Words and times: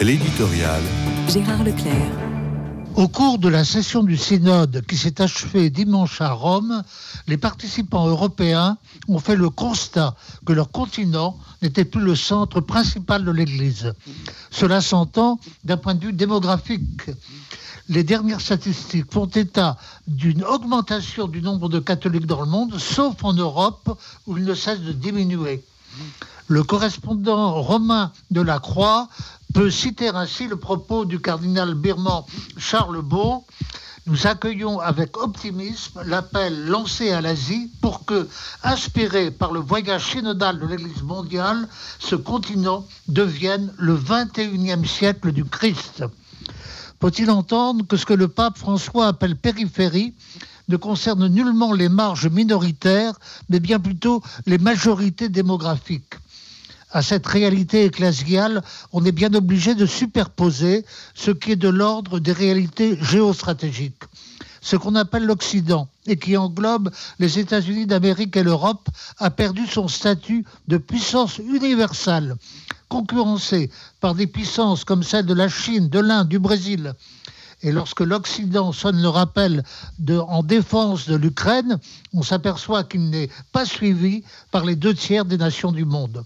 L'éditorial. 0.00 0.82
Gérard 1.28 1.62
Leclerc. 1.62 2.10
Au 2.96 3.06
cours 3.06 3.38
de 3.38 3.48
la 3.48 3.64
session 3.64 4.02
du 4.02 4.16
synode 4.16 4.84
qui 4.88 4.96
s'est 4.96 5.22
achevée 5.22 5.70
dimanche 5.70 6.20
à 6.20 6.32
Rome, 6.32 6.82
les 7.28 7.36
participants 7.36 8.08
européens 8.08 8.76
ont 9.08 9.20
fait 9.20 9.36
le 9.36 9.50
constat 9.50 10.16
que 10.44 10.52
leur 10.52 10.70
continent 10.70 11.38
n'était 11.62 11.84
plus 11.84 12.00
le 12.00 12.16
centre 12.16 12.60
principal 12.60 13.24
de 13.24 13.30
l'Église. 13.30 13.94
Cela 14.50 14.80
s'entend 14.80 15.38
d'un 15.62 15.76
point 15.76 15.94
de 15.94 16.06
vue 16.06 16.12
démographique. 16.12 17.10
Les 17.88 18.02
dernières 18.02 18.40
statistiques 18.40 19.12
font 19.12 19.26
état 19.26 19.76
d'une 20.08 20.42
augmentation 20.44 21.28
du 21.28 21.40
nombre 21.40 21.68
de 21.68 21.78
catholiques 21.78 22.26
dans 22.26 22.40
le 22.40 22.48
monde, 22.48 22.78
sauf 22.78 23.22
en 23.22 23.32
Europe 23.32 23.96
où 24.26 24.36
il 24.36 24.44
ne 24.44 24.54
cesse 24.54 24.80
de 24.80 24.92
diminuer. 24.92 25.64
Le 26.48 26.62
correspondant 26.62 27.62
romain 27.62 28.12
de 28.30 28.42
la 28.42 28.58
Croix 28.58 29.08
peut 29.54 29.70
citer 29.70 30.08
ainsi 30.08 30.48
le 30.48 30.56
propos 30.56 31.04
du 31.04 31.20
cardinal 31.20 31.74
birman 31.74 32.24
Charles 32.58 33.02
Beau. 33.02 33.46
Nous 34.06 34.26
accueillons 34.26 34.80
avec 34.80 35.16
optimisme 35.16 36.02
l'appel 36.04 36.66
lancé 36.66 37.12
à 37.12 37.20
l'Asie 37.20 37.70
pour 37.80 38.04
que, 38.04 38.28
inspiré 38.64 39.30
par 39.30 39.52
le 39.52 39.60
voyage 39.60 40.10
synodal 40.10 40.58
de 40.58 40.66
l'Église 40.66 41.02
mondiale, 41.02 41.68
ce 42.00 42.16
continent 42.16 42.84
devienne 43.06 43.72
le 43.78 43.96
21e 43.96 44.84
siècle 44.84 45.30
du 45.30 45.44
Christ. 45.44 46.02
Faut-il 47.00 47.30
entendre 47.30 47.86
que 47.86 47.96
ce 47.96 48.06
que 48.06 48.12
le 48.12 48.26
pape 48.26 48.58
François 48.58 49.06
appelle 49.06 49.36
périphérie 49.36 50.14
ne 50.68 50.76
concerne 50.76 51.28
nullement 51.28 51.72
les 51.72 51.88
marges 51.88 52.28
minoritaires, 52.28 53.14
mais 53.48 53.60
bien 53.60 53.78
plutôt 53.78 54.20
les 54.46 54.58
majorités 54.58 55.28
démographiques? 55.28 56.14
À 56.94 57.02
cette 57.02 57.26
réalité 57.26 57.84
ecclésiale, 57.84 58.62
on 58.92 59.04
est 59.04 59.12
bien 59.12 59.34
obligé 59.34 59.74
de 59.74 59.84
superposer 59.84 60.86
ce 61.14 61.32
qui 61.32 61.50
est 61.50 61.56
de 61.56 61.68
l'ordre 61.68 62.20
des 62.20 62.32
réalités 62.32 62.96
géostratégiques. 63.02 64.04
Ce 64.62 64.76
qu'on 64.76 64.94
appelle 64.94 65.26
l'Occident 65.26 65.88
et 66.06 66.16
qui 66.16 66.36
englobe 66.36 66.90
les 67.18 67.40
États-Unis 67.40 67.86
d'Amérique 67.86 68.36
et 68.36 68.44
l'Europe 68.44 68.88
a 69.18 69.30
perdu 69.30 69.66
son 69.66 69.88
statut 69.88 70.44
de 70.68 70.78
puissance 70.78 71.38
universelle, 71.38 72.36
concurrencée 72.88 73.70
par 74.00 74.14
des 74.14 74.28
puissances 74.28 74.84
comme 74.84 75.02
celles 75.02 75.26
de 75.26 75.34
la 75.34 75.48
Chine, 75.48 75.88
de 75.88 75.98
l'Inde, 75.98 76.28
du 76.28 76.38
Brésil. 76.38 76.94
Et 77.62 77.72
lorsque 77.72 78.00
l'Occident 78.00 78.72
sonne 78.72 79.02
le 79.02 79.08
rappel 79.08 79.64
en 80.08 80.42
défense 80.42 81.08
de 81.08 81.16
l'Ukraine, 81.16 81.78
on 82.12 82.22
s'aperçoit 82.22 82.84
qu'il 82.84 83.10
n'est 83.10 83.30
pas 83.52 83.64
suivi 83.64 84.22
par 84.52 84.64
les 84.64 84.76
deux 84.76 84.94
tiers 84.94 85.24
des 85.24 85.38
nations 85.38 85.72
du 85.72 85.84
monde. 85.84 86.24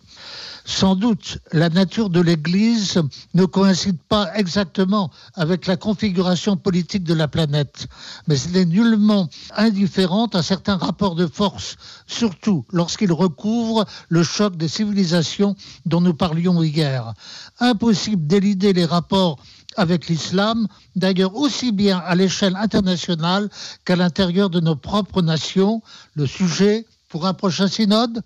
Sans 0.70 0.96
doute, 0.96 1.38
la 1.52 1.70
nature 1.70 2.10
de 2.10 2.20
l'Église 2.20 3.00
ne 3.32 3.46
coïncide 3.46 3.96
pas 4.06 4.30
exactement 4.34 5.10
avec 5.32 5.66
la 5.66 5.78
configuration 5.78 6.58
politique 6.58 7.04
de 7.04 7.14
la 7.14 7.26
planète, 7.26 7.86
mais 8.26 8.38
elle 8.38 8.56
est 8.58 8.64
nullement 8.66 9.30
indifférente 9.56 10.34
à 10.34 10.42
certains 10.42 10.76
rapports 10.76 11.14
de 11.14 11.26
force, 11.26 11.76
surtout 12.06 12.66
lorsqu'ils 12.70 13.14
recouvrent 13.14 13.86
le 14.10 14.22
choc 14.22 14.56
des 14.56 14.68
civilisations 14.68 15.56
dont 15.86 16.02
nous 16.02 16.12
parlions 16.12 16.62
hier. 16.62 17.14
Impossible 17.60 18.26
d'élider 18.26 18.74
les 18.74 18.84
rapports 18.84 19.38
avec 19.78 20.06
l'islam, 20.06 20.68
d'ailleurs 20.96 21.34
aussi 21.34 21.72
bien 21.72 21.96
à 21.96 22.14
l'échelle 22.14 22.56
internationale 22.56 23.48
qu'à 23.86 23.96
l'intérieur 23.96 24.50
de 24.50 24.60
nos 24.60 24.76
propres 24.76 25.22
nations. 25.22 25.80
Le 26.14 26.26
sujet 26.26 26.84
pour 27.08 27.26
un 27.26 27.32
prochain 27.32 27.68
synode? 27.68 28.22